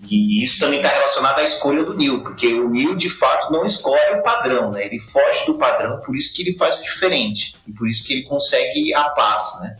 [0.09, 3.63] E isso também está relacionado à escolha do Neil, porque o Neil de fato não
[3.63, 4.85] escolhe o padrão, né?
[4.85, 8.13] Ele foge do padrão, por isso que ele faz o diferente e por isso que
[8.13, 9.77] ele consegue a paz, né?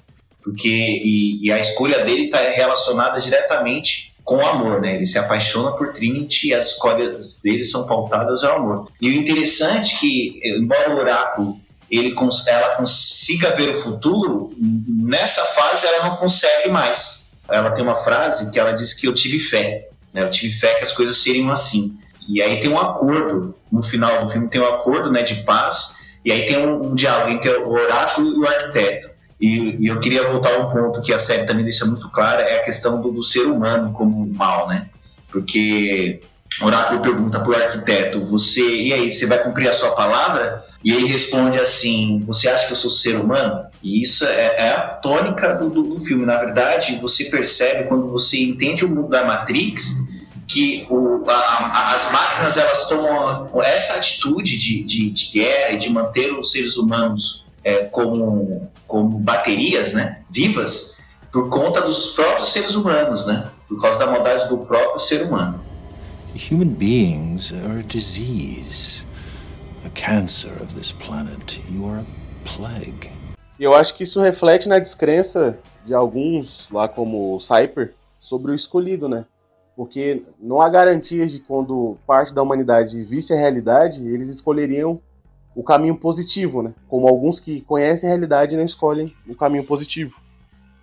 [0.47, 4.95] Porque e, e a escolha dele está relacionada diretamente com o amor, né?
[4.95, 8.91] Ele se apaixona por Trinity e as escolhas dele são pautadas ao amor.
[9.01, 12.15] E o interessante é que, embora o oráculo ele,
[12.47, 17.29] ela consiga ver o futuro, nessa fase ela não consegue mais.
[17.49, 19.89] Ela tem uma frase que ela diz que eu tive fé.
[20.13, 20.23] Né?
[20.23, 21.97] Eu tive fé que as coisas seriam assim.
[22.27, 26.05] E aí tem um acordo, no final do filme tem um acordo né, de paz,
[26.23, 29.16] e aí tem um, um diálogo entre o oráculo e o arquiteto.
[29.39, 32.41] E, e, eu queria voltar a um ponto que a série também deixa muito clara,
[32.41, 34.87] é a questão do, do ser humano como mal, né?
[35.29, 36.21] Porque
[36.61, 40.65] oráculo pergunta para o arquiteto, você, e aí, você vai cumprir a sua palavra?
[40.83, 43.65] E ele responde assim: Você acha que eu sou ser humano?
[43.83, 46.25] E isso é, é a tônica do, do, do, filme.
[46.25, 50.07] Na verdade, você percebe quando você entende o mundo da Matrix
[50.47, 55.77] que o, a, a, as máquinas elas tomam essa atitude de, de, de, guerra e
[55.77, 60.99] de manter os seres humanos é, como, como baterias né, vivas
[61.33, 65.59] por conta dos próprios seres humanos, né, por causa da maldade do próprio ser humano.
[66.49, 69.05] Human beings are a disease,
[69.85, 71.61] a cancer of this planet.
[71.69, 73.11] You are a plague.
[73.59, 78.55] Eu acho que isso reflete na descrença de alguns lá como o Cyper sobre o
[78.55, 79.25] escolhido, né?
[79.77, 84.99] porque não há garantias de quando parte da humanidade visse a realidade, eles escolheriam
[85.57, 86.75] o caminho positivo, né?
[86.87, 90.21] Como alguns que conhecem a realidade não escolhem o caminho positivo.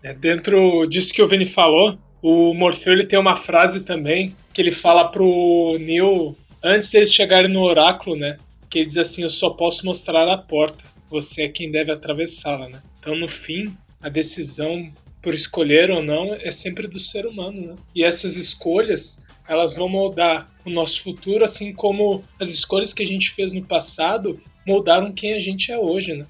[0.02, 4.60] É, dentro disso que o Vini falou, o Morfeu ele tem uma frase também que
[4.60, 8.36] ele fala pro Neo antes deles chegarem no oráculo, né?
[8.68, 12.68] Que ele diz assim: Eu só posso mostrar a porta, você é quem deve atravessá-la,
[12.68, 12.82] né?
[12.98, 14.90] Então, no fim, a decisão
[15.22, 17.76] por escolher ou não, é sempre do ser humano, né?
[17.94, 23.06] E essas escolhas, elas vão moldar o nosso futuro, assim como as escolhas que a
[23.06, 26.26] gente fez no passado moldaram quem a gente é hoje, né?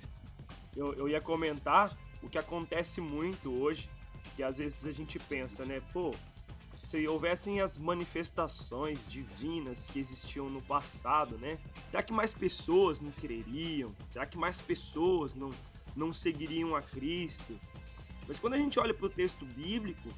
[0.77, 3.89] Eu, eu ia comentar o que acontece muito hoje,
[4.35, 5.81] que às vezes a gente pensa, né?
[5.93, 6.15] Pô,
[6.75, 11.59] se houvessem as manifestações divinas que existiam no passado, né?
[11.91, 13.95] Será que mais pessoas não creriam?
[14.09, 15.51] Será que mais pessoas não,
[15.97, 17.59] não seguiriam a Cristo?
[18.27, 20.09] Mas quando a gente olha para o texto bíblico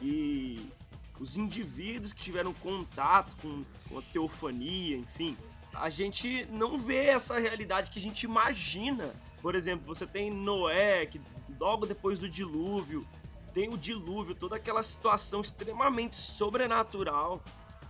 [0.00, 0.70] e
[1.18, 5.36] os indivíduos que tiveram contato com, com a teofania, enfim,
[5.80, 9.14] a gente não vê essa realidade que a gente imagina.
[9.42, 11.20] Por exemplo, você tem Noé, que
[11.58, 13.06] logo depois do dilúvio,
[13.52, 17.42] tem o dilúvio, toda aquela situação extremamente sobrenatural,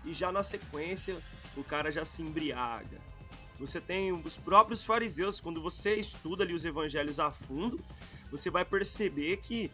[0.05, 1.19] e já na sequência
[1.57, 3.01] o cara já se embriaga.
[3.59, 7.81] Você tem os próprios fariseus, quando você estuda ali os evangelhos a fundo,
[8.31, 9.71] você vai perceber que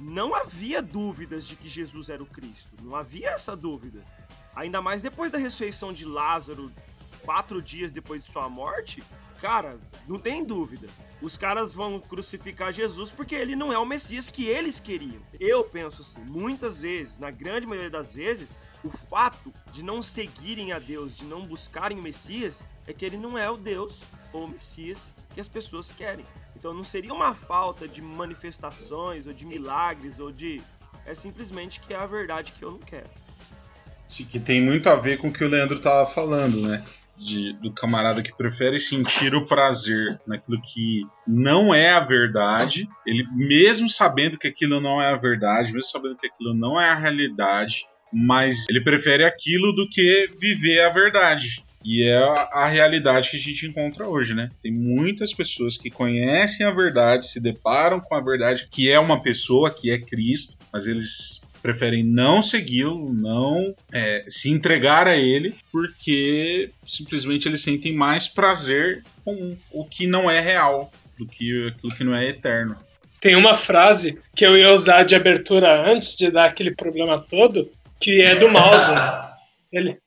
[0.00, 2.70] não havia dúvidas de que Jesus era o Cristo.
[2.82, 4.04] Não havia essa dúvida.
[4.56, 6.72] Ainda mais depois da ressurreição de Lázaro,
[7.28, 9.02] quatro dias depois de sua morte.
[9.38, 10.88] Cara, não tem dúvida.
[11.20, 15.20] Os caras vão crucificar Jesus porque ele não é o Messias que eles queriam.
[15.38, 20.72] Eu penso assim, muitas vezes, na grande maioria das vezes, o fato de não seguirem
[20.72, 24.00] a Deus, de não buscarem o Messias, é que ele não é o Deus
[24.32, 26.24] ou o Messias que as pessoas querem.
[26.56, 30.62] Então não seria uma falta de manifestações ou de milagres ou de.
[31.04, 33.10] É simplesmente que é a verdade que eu não quero.
[34.06, 36.82] Sim, que tem muito a ver com o que o Leandro estava falando, né?
[37.18, 43.26] De, do camarada que prefere sentir o prazer naquilo que não é a verdade, ele
[43.32, 46.94] mesmo sabendo que aquilo não é a verdade, mesmo sabendo que aquilo não é a
[46.94, 51.62] realidade, mas ele prefere aquilo do que viver a verdade.
[51.84, 54.50] E é a, realidade que a gente encontra hoje, né?
[54.62, 59.22] Tem muitas pessoas que conhecem a verdade, se deparam com a verdade, que é uma
[59.22, 65.54] pessoa, que é Cristo, mas eles preferem não segui-lo, não é, se entregar a ele,
[65.70, 71.94] porque simplesmente eles sentem mais prazer com o que não é real do que aquilo
[71.94, 72.76] que não é eterno.
[73.20, 77.70] Tem uma frase que eu ia usar de abertura antes de dar aquele problema todo,
[77.98, 78.92] que é do mouse.
[78.92, 79.28] Né?
[79.70, 79.98] Ele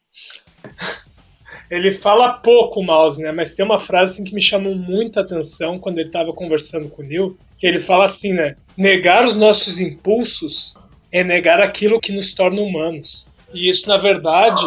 [1.72, 3.32] ele fala pouco o mouse, né?
[3.32, 7.02] Mas tem uma frase assim, que me chamou muita atenção quando ele estava conversando com
[7.02, 8.58] o Neil, que ele fala assim, né?
[8.76, 10.76] Negar os nossos impulsos
[11.12, 13.28] é negar aquilo que nos torna humanos.
[13.54, 14.64] E isso, na verdade,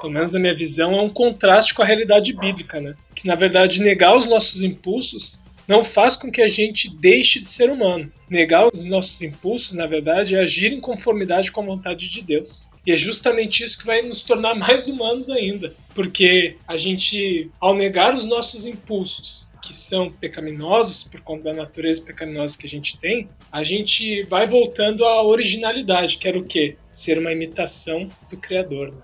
[0.00, 2.94] pelo menos na minha visão, é um contraste com a realidade bíblica, né?
[3.14, 7.46] Que na verdade negar os nossos impulsos não faz com que a gente deixe de
[7.46, 8.10] ser humano.
[8.28, 12.70] Negar os nossos impulsos, na verdade, é agir em conformidade com a vontade de Deus.
[12.86, 15.74] E é justamente isso que vai nos tornar mais humanos ainda.
[15.94, 22.02] Porque a gente, ao negar os nossos impulsos, que são pecaminosos por conta da natureza
[22.02, 26.76] pecaminosa que a gente tem, a gente vai voltando à originalidade, que era o quê?
[26.92, 28.88] Ser uma imitação do Criador.
[28.88, 28.98] Né?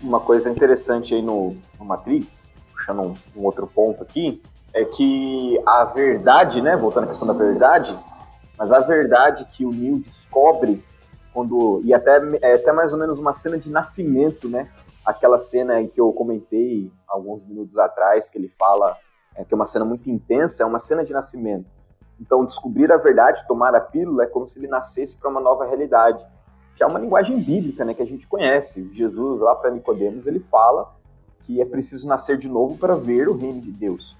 [0.00, 4.40] Uma coisa interessante aí no, no Matrix, puxando um, um outro ponto aqui,
[4.72, 7.98] é que a verdade, né, voltando à questão da verdade,
[8.56, 10.82] mas a verdade que o Neil descobre
[11.32, 14.68] quando e até é até mais ou menos uma cena de nascimento, né?
[15.10, 18.96] Aquela cena em que eu comentei alguns minutos atrás que ele fala
[19.36, 21.66] é, que é uma cena muito intensa, é uma cena de nascimento.
[22.20, 25.64] Então, descobrir a verdade, tomar a pílula, é como se ele nascesse para uma nova
[25.64, 26.22] realidade,
[26.76, 28.90] que é uma linguagem bíblica, né, que a gente conhece.
[28.92, 30.92] Jesus lá para Nicodemos ele fala
[31.44, 34.16] que é preciso nascer de novo para ver o reino de Deus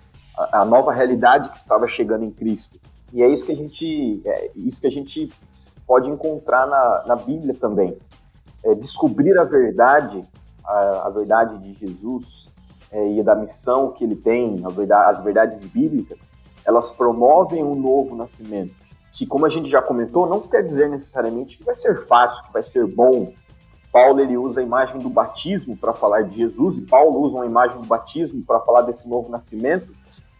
[0.53, 2.81] a, nova realidade que estava chegando em Cristo.
[3.13, 5.31] E é isso que a gente, é isso que a gente
[5.87, 7.99] pode encontrar na, na Bíblia também.
[8.65, 10.25] É descobrir a verdade,
[10.71, 12.55] a, a verdade de Jesus
[12.91, 16.29] é, e da missão que ele tem, verdade, as verdades bíblicas,
[16.65, 18.75] elas promovem um novo nascimento.
[19.13, 22.53] Que, como a gente já comentou, não quer dizer necessariamente que vai ser fácil, que
[22.53, 23.33] vai ser bom.
[23.93, 27.47] Paulo ele usa a imagem do batismo para falar de Jesus, e Paulo usa uma
[27.47, 29.93] imagem do batismo para falar desse novo nascimento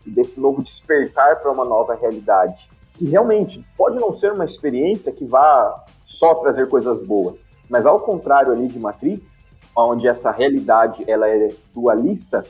[0.07, 2.71] e desse novo despertar para uma nova realidade.
[2.95, 8.01] Que realmente pode não ser uma experiência que vá só trazer coisas boas, mas ao
[8.01, 9.53] contrário ali de Matrix,
[9.85, 12.45] onde essa realidade ela é dualista,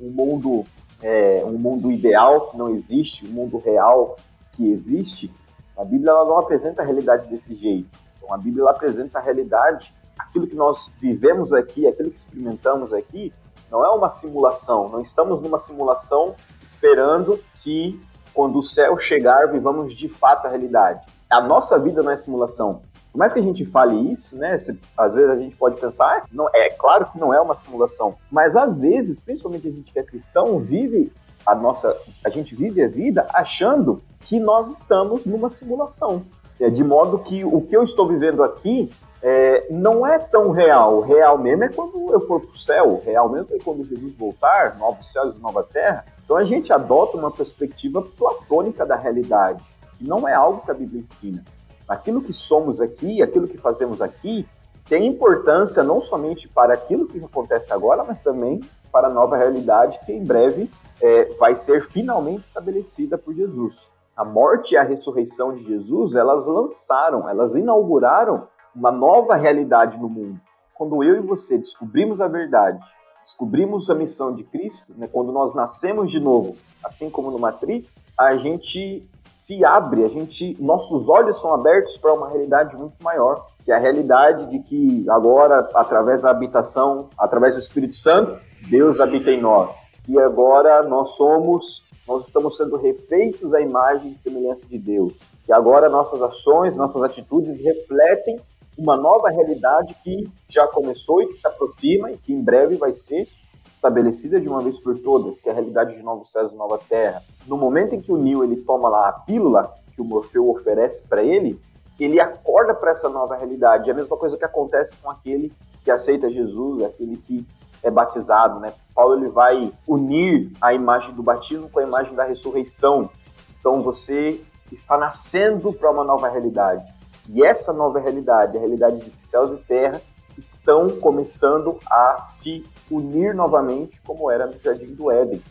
[0.00, 0.64] um mundo
[1.02, 4.16] é, um mundo ideal que não existe, um mundo real
[4.52, 5.32] que existe,
[5.76, 7.90] a Bíblia ela não apresenta a realidade desse jeito.
[8.16, 12.92] Então a Bíblia ela apresenta a realidade, aquilo que nós vivemos aqui, aquilo que experimentamos
[12.92, 13.32] aqui,
[13.70, 18.00] não é uma simulação, não estamos numa simulação esperando que
[18.32, 21.06] quando o céu chegar vivamos de fato a realidade.
[21.28, 22.82] A nossa vida não é simulação.
[23.14, 26.04] Por mais que a gente fale isso, né, se, às vezes a gente pode pensar,
[26.04, 29.92] ah, não, é claro que não é uma simulação, mas às vezes, principalmente a gente
[29.92, 31.12] que é cristão, vive
[31.46, 36.24] a nossa, a gente vive a vida achando que nós estamos numa simulação,
[36.58, 38.90] é, de modo que o que eu estou vivendo aqui
[39.22, 41.00] é, não é tão real.
[41.00, 44.76] Real mesmo é quando eu for para o céu, real mesmo é quando Jesus voltar,
[44.76, 46.04] novos céus e nova terra.
[46.24, 49.62] Então a gente adota uma perspectiva platônica da realidade,
[49.96, 51.44] que não é algo que a Bíblia ensina.
[51.88, 54.46] Aquilo que somos aqui, aquilo que fazemos aqui,
[54.88, 58.60] tem importância não somente para aquilo que acontece agora, mas também
[58.92, 60.70] para a nova realidade que em breve
[61.00, 63.92] é, vai ser finalmente estabelecida por Jesus.
[64.16, 70.08] A morte e a ressurreição de Jesus, elas lançaram, elas inauguraram uma nova realidade no
[70.08, 70.40] mundo.
[70.74, 72.84] Quando eu e você descobrimos a verdade,
[73.22, 78.04] descobrimos a missão de Cristo, né, quando nós nascemos de novo, assim como no Matrix,
[78.18, 83.46] a gente se abre, a gente, nossos olhos são abertos para uma realidade muito maior,
[83.64, 89.00] que é a realidade de que agora, através da habitação, através do Espírito Santo, Deus
[89.00, 89.90] habita em nós.
[90.08, 95.26] E agora nós somos, nós estamos sendo refeitos à imagem e semelhança de Deus.
[95.48, 98.38] E agora nossas ações, nossas atitudes refletem
[98.76, 102.92] uma nova realidade que já começou e que se aproxima e que em breve vai
[102.92, 103.28] ser
[103.74, 106.78] estabelecida de uma vez por todas, que é a realidade de novos céus e nova
[106.78, 107.22] terra.
[107.46, 111.06] No momento em que o Neo ele toma lá a pílula que o Morfeu oferece
[111.08, 111.60] para ele,
[111.98, 113.90] ele acorda para essa nova realidade.
[113.90, 117.46] É a mesma coisa que acontece com aquele que aceita Jesus, aquele que
[117.82, 118.72] é batizado, né?
[118.94, 123.10] Paulo ele vai unir a imagem do batismo com a imagem da ressurreição.
[123.58, 124.40] Então você
[124.70, 126.84] está nascendo para uma nova realidade.
[127.28, 130.00] E essa nova realidade, a realidade de céus e terra,
[130.38, 132.64] estão começando a se
[132.96, 135.42] unir novamente como era no Jardim do Éden.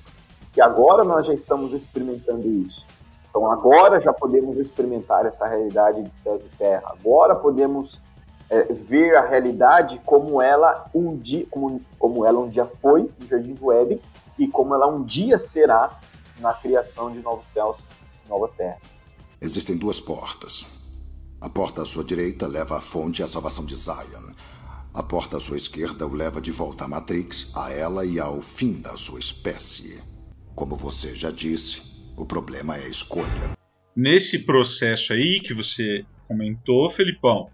[0.52, 2.88] Que agora nós já estamos experimentando isso.
[3.30, 6.84] Então agora já podemos experimentar essa realidade de céus e terra.
[6.86, 8.04] Agora podemos
[8.50, 13.28] é, ver a realidade como ela um dia, como, como ela um dia foi no
[13.28, 14.00] Jardim do Éden
[14.38, 16.00] e como ela um dia será
[16.40, 17.88] na criação de novos céus
[18.24, 18.78] e nova terra.
[19.42, 20.68] Existem duas portas.
[21.42, 24.34] A porta à sua direita leva à fonte e à salvação de Zion.
[24.94, 28.40] A porta à sua esquerda o leva de volta à Matrix, a ela e ao
[28.40, 30.00] fim da sua espécie.
[30.54, 31.82] Como você já disse,
[32.16, 33.58] o problema é a escolha.
[33.96, 37.50] Nesse processo aí que você comentou, Felipão,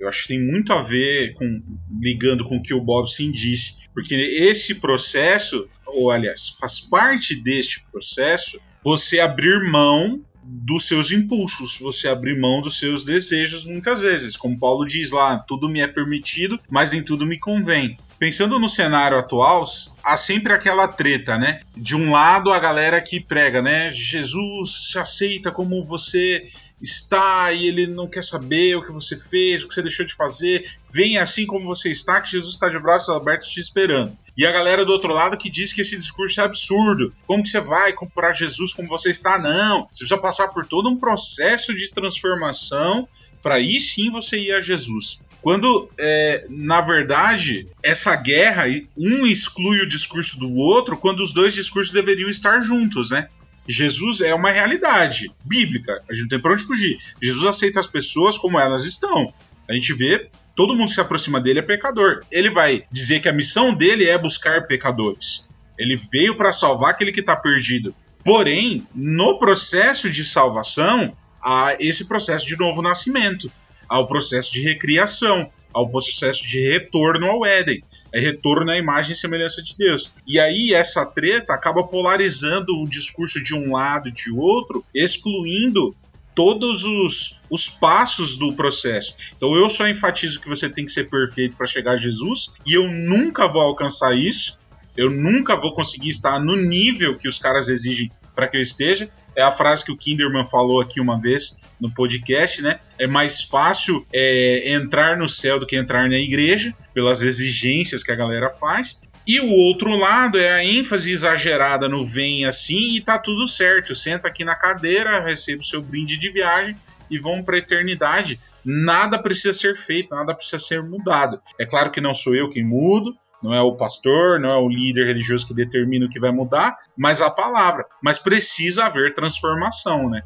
[0.00, 1.62] eu acho que tem muito a ver com
[2.00, 7.86] ligando com o que o Bobson disse, porque esse processo, ou aliás, faz parte deste
[7.92, 14.36] processo, você abrir mão dos seus impulsos, você abrir mão dos seus desejos muitas vezes.
[14.36, 17.96] Como Paulo diz lá, tudo me é permitido, mas em tudo me convém.
[18.18, 19.64] Pensando no cenário atual,
[20.02, 21.62] há sempre aquela treta, né?
[21.76, 23.92] De um lado a galera que prega, né?
[23.94, 26.50] Jesus se aceita como você
[26.82, 30.14] está e ele não quer saber o que você fez, o que você deixou de
[30.14, 30.70] fazer.
[30.90, 34.16] Venha assim como você está, que Jesus está de braços abertos te esperando.
[34.40, 37.12] E a galera do outro lado que diz que esse discurso é absurdo.
[37.26, 39.38] Como que você vai comprar Jesus como você está?
[39.38, 39.86] Não.
[39.92, 43.06] Você precisa passar por todo um processo de transformação
[43.42, 45.20] para aí sim você ir a Jesus.
[45.42, 48.64] Quando, é, na verdade, essa guerra,
[48.96, 53.28] um exclui o discurso do outro, quando os dois discursos deveriam estar juntos, né?
[53.68, 56.96] Jesus é uma realidade bíblica, a gente não tem pra onde fugir.
[57.22, 59.34] Jesus aceita as pessoas como elas estão.
[59.68, 62.22] A gente vê todo mundo que se aproxima dele é pecador.
[62.30, 65.48] Ele vai dizer que a missão dele é buscar pecadores.
[65.78, 67.94] Ele veio para salvar aquele que está perdido.
[68.24, 73.50] Porém, no processo de salvação, há esse processo de novo nascimento,
[73.88, 77.82] há o processo de recriação, há o processo de retorno ao Éden
[78.12, 80.12] é retorno à imagem e semelhança de Deus.
[80.26, 85.94] E aí essa treta acaba polarizando o discurso de um lado e de outro, excluindo
[86.40, 89.14] todos os, os passos do processo.
[89.36, 92.72] Então eu só enfatizo que você tem que ser perfeito para chegar a Jesus e
[92.72, 94.58] eu nunca vou alcançar isso.
[94.96, 99.10] Eu nunca vou conseguir estar no nível que os caras exigem para que eu esteja.
[99.36, 102.80] É a frase que o Kinderman falou aqui uma vez no podcast, né?
[102.98, 108.10] É mais fácil é, entrar no céu do que entrar na igreja, pelas exigências que
[108.10, 108.98] a galera faz.
[109.26, 113.94] E o outro lado é a ênfase exagerada no vem assim e tá tudo certo.
[113.94, 116.76] Senta aqui na cadeira, receba o seu brinde de viagem
[117.10, 118.40] e vão para eternidade.
[118.64, 121.40] Nada precisa ser feito, nada precisa ser mudado.
[121.58, 124.68] É claro que não sou eu quem mudo, não é o pastor, não é o
[124.68, 127.86] líder religioso que determina o que vai mudar, mas a palavra.
[128.02, 130.22] Mas precisa haver transformação, né?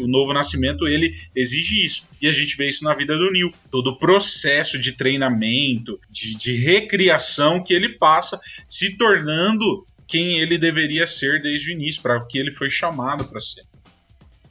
[0.00, 2.08] O novo nascimento ele exige isso.
[2.20, 3.52] E a gente vê isso na vida do Nil.
[3.70, 10.56] Todo o processo de treinamento, de, de recriação que ele passa, se tornando quem ele
[10.56, 13.64] deveria ser desde o início, para o que ele foi chamado para ser.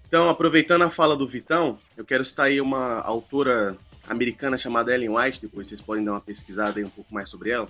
[0.08, 3.76] Então, aproveitando a fala do Vitão, eu quero citar aí uma autora
[4.08, 7.52] americana chamada Ellen White, depois vocês podem dar uma pesquisada aí um pouco mais sobre
[7.52, 7.68] ela.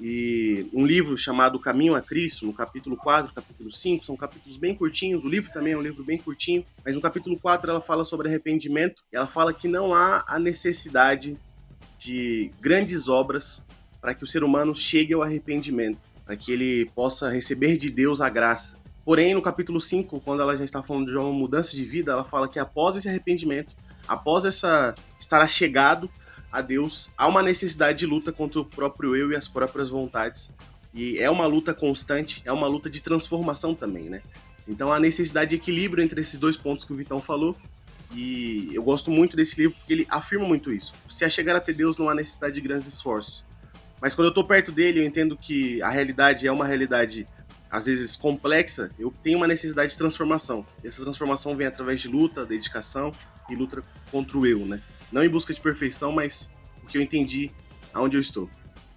[0.00, 4.74] E um livro chamado Caminho a Cristo, no capítulo 4, capítulo 5, são capítulos bem
[4.74, 5.24] curtinhos.
[5.24, 8.28] O livro também é um livro bem curtinho, mas no capítulo 4 ela fala sobre
[8.28, 9.02] arrependimento.
[9.12, 11.36] Ela fala que não há a necessidade
[11.98, 13.66] de grandes obras
[14.00, 18.20] para que o ser humano chegue ao arrependimento, para que ele possa receber de Deus
[18.20, 18.78] a graça.
[19.04, 22.24] Porém, no capítulo 5, quando ela já está falando de uma mudança de vida, ela
[22.24, 23.74] fala que após esse arrependimento,
[24.08, 26.10] após essa estar chegado
[26.50, 30.52] a Deus, há uma necessidade de luta contra o próprio eu e as próprias vontades.
[30.94, 34.22] E é uma luta constante, é uma luta de transformação também, né?
[34.66, 37.54] Então há necessidade de equilíbrio entre esses dois pontos que o Vitão falou.
[38.12, 40.94] E eu gosto muito desse livro porque ele afirma muito isso.
[41.08, 43.44] Se a chegar até Deus não há necessidade de grandes esforços.
[44.00, 47.26] Mas quando eu estou perto dele, eu entendo que a realidade é uma realidade
[47.70, 50.64] às vezes complexa, eu tenho uma necessidade de transformação.
[50.82, 53.12] E essa transformação vem através de luta, dedicação
[53.48, 54.82] e luta contra o eu, né?
[55.10, 57.50] Não em busca de perfeição, mas porque eu entendi
[57.92, 58.48] aonde eu estou.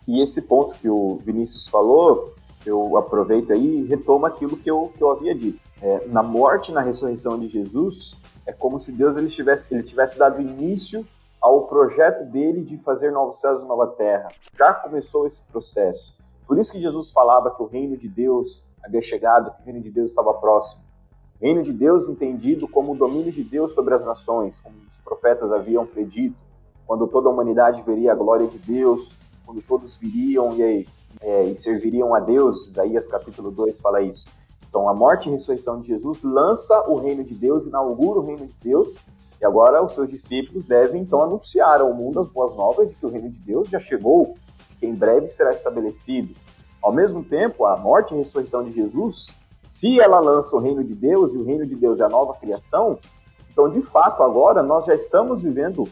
[0.08, 2.36] E esse ponto que o Vinícius falou,
[2.66, 5.60] eu aproveito aí e retomo aquilo que eu, que eu havia dito.
[5.82, 10.18] É, na morte na ressurreição de Jesus, é como se Deus ele tivesse, ele tivesse
[10.18, 11.08] dado início
[11.42, 14.30] ao projeto dele de fazer novos céus e nova terra.
[14.58, 16.16] Já começou esse processo.
[16.46, 19.82] Por isso que Jesus falava que o reino de Deus havia chegado, que o reino
[19.82, 20.84] de Deus estava próximo.
[21.42, 25.52] Reino de Deus entendido como o domínio de Deus sobre as nações, como os profetas
[25.52, 26.36] haviam predito,
[26.86, 30.88] quando toda a humanidade veria a glória de Deus, quando todos viriam e,
[31.20, 34.28] é, e serviriam a Deus, Isaías capítulo 2 fala isso.
[34.70, 38.46] Então, a morte e ressurreição de Jesus lança o reino de Deus, inaugura o reino
[38.46, 39.00] de Deus,
[39.42, 43.06] e agora os seus discípulos devem então anunciar ao mundo as boas novas de que
[43.06, 44.36] o reino de Deus já chegou,
[44.80, 46.36] que em breve será estabelecido.
[46.84, 50.96] Ao mesmo tempo, a morte e ressurreição de Jesus, se ela lança o reino de
[50.96, 52.98] Deus e o reino de Deus é a nova criação,
[53.52, 55.88] então de fato agora nós já estamos vivendo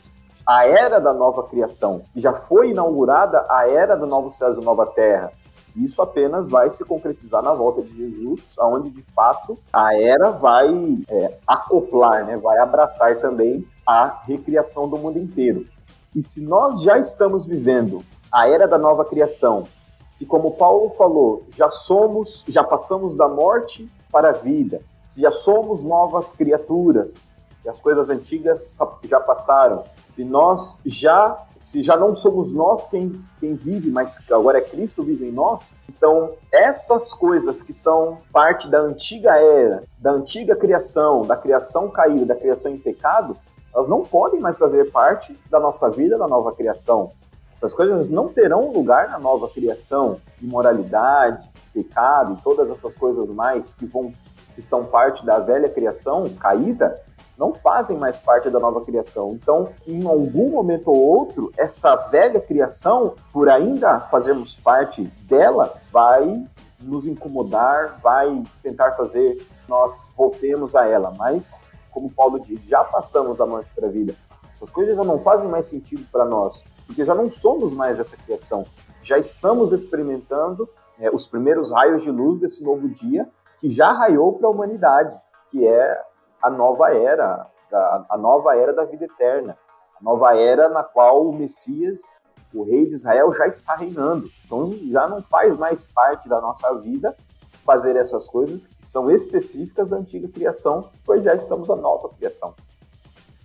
[0.45, 4.63] a era da nova criação, que já foi inaugurada a era do novo céu e
[4.63, 5.31] nova terra.
[5.75, 11.03] Isso apenas vai se concretizar na volta de Jesus, onde de fato a era vai
[11.07, 15.67] é, acoplar, né, vai abraçar também a recriação do mundo inteiro.
[16.15, 19.67] E se nós já estamos vivendo a era da nova criação,
[20.09, 25.31] se como Paulo falou, já somos, já passamos da morte para a vida, se já
[25.31, 32.15] somos novas criaturas, e as coisas antigas já passaram, se nós já, se já não
[32.15, 37.61] somos nós quem, quem vive, mas agora é Cristo vive em nós, então essas coisas
[37.61, 42.79] que são parte da antiga era, da antiga criação, da criação caída, da criação em
[42.79, 43.37] pecado,
[43.71, 47.11] elas não podem mais fazer parte da nossa vida, da nova criação.
[47.59, 53.73] Essas coisas não terão lugar na nova criação, imoralidade, pecado e todas essas coisas mais
[53.73, 54.13] que vão
[54.55, 57.01] que são parte da velha criação caída,
[57.37, 59.33] não fazem mais parte da nova criação.
[59.33, 66.41] Então, em algum momento ou outro, essa velha criação, por ainda fazermos parte dela, vai
[66.79, 71.13] nos incomodar, vai tentar fazer nós voltemos a ela.
[71.17, 74.15] Mas, como Paulo diz, já passamos da morte para a vida.
[74.49, 78.17] Essas coisas já não fazem mais sentido para nós, porque já não somos mais essa
[78.17, 78.65] criação.
[78.99, 80.67] Já estamos experimentando
[80.97, 83.29] é, os primeiros raios de luz desse novo dia
[83.59, 85.15] que já raiou para a humanidade,
[85.49, 86.01] que é
[86.41, 89.55] a nova era, a, a nova era da vida eterna,
[90.01, 94.27] a nova era na qual o Messias, o rei de Israel, já está reinando.
[94.43, 97.15] Então já não faz mais parte da nossa vida
[97.63, 102.55] fazer essas coisas que são específicas da antiga criação, pois já estamos na nova criação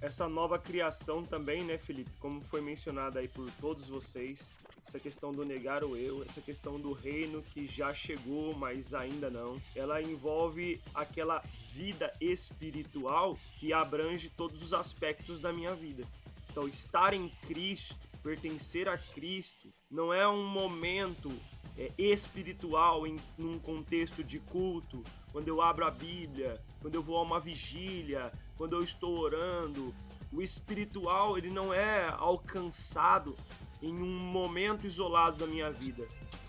[0.04, 2.10] essa nova criação também, né, Felipe?
[2.20, 6.78] Como foi mencionado aí por todos vocês, essa questão do negar o eu, essa questão
[6.78, 9.60] do reino que já chegou, mas ainda não.
[9.74, 11.42] Ela envolve aquela
[11.72, 16.06] vida espiritual que abrange todos os aspectos da minha vida.
[16.50, 21.32] Então, estar em Cristo, pertencer a Cristo, não é um momento
[21.78, 25.02] é, espiritual em um contexto de culto,
[25.32, 29.94] quando eu abro a Bíblia, quando eu vou a uma vigília, quando eu estou orando.
[30.32, 33.36] O espiritual ele não é alcançado
[33.80, 36.08] em um momento isolado da minha vida,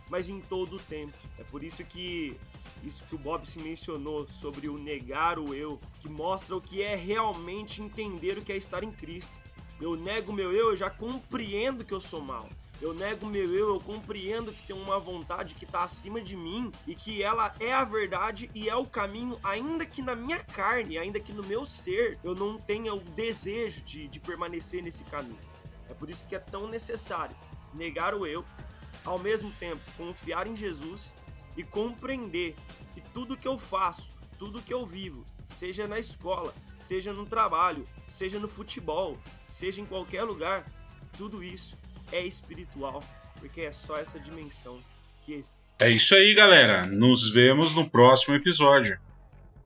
[0.09, 1.17] mas em todo o tempo.
[1.37, 2.35] É por isso que
[2.83, 6.81] isso que o Bob se mencionou sobre o negar o eu, que mostra o que
[6.81, 9.33] é realmente entender o que é estar em Cristo.
[9.79, 12.47] Eu nego meu eu, eu já compreendo que eu sou mal.
[12.81, 16.71] Eu nego meu eu, eu compreendo que tem uma vontade que está acima de mim
[16.85, 20.97] e que ela é a verdade e é o caminho, ainda que na minha carne,
[20.97, 25.39] ainda que no meu ser, eu não tenha o desejo de, de permanecer nesse caminho.
[25.89, 27.35] É por isso que é tão necessário
[27.73, 28.43] negar o eu,
[29.05, 31.13] ao mesmo tempo confiar em Jesus
[31.55, 32.55] e compreender
[32.93, 37.87] que tudo que eu faço, tudo que eu vivo, seja na escola, seja no trabalho,
[38.05, 39.17] seja no futebol,
[39.47, 40.65] seja em qualquer lugar,
[41.17, 41.77] tudo isso
[42.15, 43.03] é espiritual,
[43.39, 44.79] porque é só essa dimensão
[45.25, 45.51] que existe.
[45.79, 46.85] É isso aí, galera.
[46.85, 48.97] Nos vemos no próximo episódio.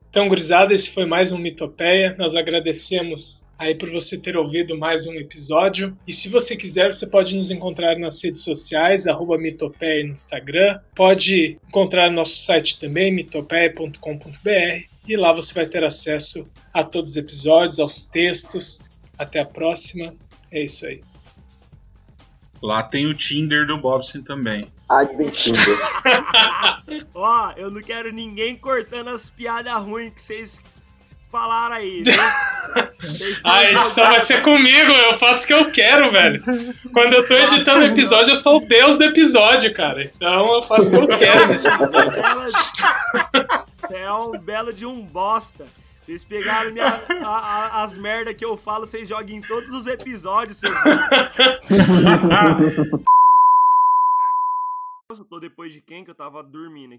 [0.09, 2.15] Então, gurizada, esse foi mais um Mitopeia.
[2.17, 5.95] Nós agradecemos aí por você ter ouvido mais um episódio.
[6.07, 10.79] E se você quiser, você pode nos encontrar nas redes sociais, arroba Mitopeia no Instagram.
[10.95, 14.83] Pode encontrar nosso site também, mitopeia.com.br.
[15.07, 18.81] E lá você vai ter acesso a todos os episódios, aos textos.
[19.15, 20.15] Até a próxima.
[20.51, 21.03] É isso aí.
[22.61, 24.71] Lá tem o Tinder do Bobson também.
[24.87, 25.77] Adventinder.
[27.13, 30.61] Ó, eu não quero ninguém cortando as piadas ruins que vocês
[31.31, 32.03] falaram aí.
[32.05, 32.13] Né?
[33.43, 36.41] ah, isso só vai ser comigo, eu faço o que eu quero, velho.
[36.91, 40.03] Quando eu tô editando o episódio, eu sou o deus do episódio, cara.
[40.03, 41.47] Então eu faço o que eu quero.
[41.47, 41.67] Nesse
[43.93, 45.65] é um belo de um bosta.
[46.09, 49.85] Vocês pegaram minha, a, a, as merdas que eu falo, vocês jogam em todos os
[49.85, 50.73] episódios, seus.
[55.11, 56.97] eu tô depois de quem que eu tava dormindo aqui?